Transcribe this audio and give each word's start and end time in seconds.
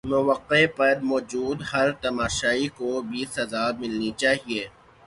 موقع 0.09 0.65
پر 0.77 0.95
موجود 1.03 1.57
ہر 1.71 1.87
تماشائی 2.03 2.67
کو 2.77 2.89
بھی 3.09 3.21
سزا 3.35 3.65
ملنی 3.79 4.11
چاہیے 4.17 4.63